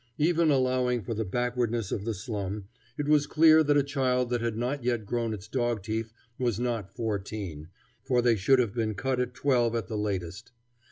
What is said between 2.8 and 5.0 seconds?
it was clear that a child that had not